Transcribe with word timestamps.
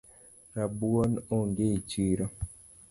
Rabuon 0.55 1.11
onge 1.39 1.65
echiro 1.77 2.25